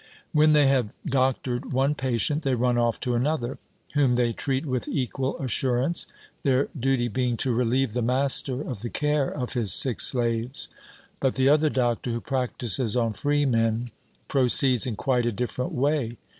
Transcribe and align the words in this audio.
When 0.31 0.53
they 0.53 0.65
have 0.65 0.89
doctored 1.05 1.73
one 1.73 1.93
patient 1.93 2.41
they 2.41 2.55
run 2.55 2.75
off 2.75 2.99
to 3.01 3.13
another, 3.13 3.59
whom 3.93 4.15
they 4.15 4.33
treat 4.33 4.65
with 4.65 4.87
equal 4.87 5.37
assurance, 5.39 6.07
their 6.41 6.69
duty 6.75 7.07
being 7.07 7.37
to 7.37 7.53
relieve 7.53 7.93
the 7.93 8.01
master 8.01 8.61
of 8.63 8.81
the 8.81 8.89
care 8.89 9.29
of 9.29 9.53
his 9.53 9.71
sick 9.71 9.99
slaves. 10.01 10.69
But 11.19 11.35
the 11.35 11.49
other 11.49 11.69
doctor, 11.69 12.09
who 12.09 12.19
practises 12.19 12.95
on 12.95 13.13
freemen, 13.13 13.91
proceeds 14.27 14.87
in 14.87 14.95
quite 14.95 15.27
a 15.27 15.31
different 15.31 15.71
way. 15.71 16.17